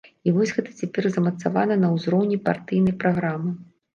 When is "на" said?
1.83-1.91